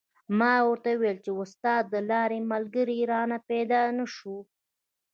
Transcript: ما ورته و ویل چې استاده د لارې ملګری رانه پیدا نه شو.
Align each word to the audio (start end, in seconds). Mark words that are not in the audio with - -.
ما 0.39 0.53
ورته 0.67 0.89
و 0.95 0.99
ویل 1.01 1.17
چې 1.25 1.31
استاده 1.41 1.87
د 1.93 1.95
لارې 2.09 2.39
ملګری 2.51 2.99
رانه 3.11 3.37
پیدا 3.49 3.81
نه 3.97 4.05
شو. 4.15 4.37